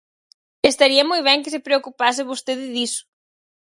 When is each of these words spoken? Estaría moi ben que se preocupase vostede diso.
Estaría 0.71 1.03
moi 1.11 1.21
ben 1.27 1.41
que 1.43 1.53
se 1.55 1.63
preocupase 1.67 2.29
vostede 2.31 2.65
diso. 2.75 3.03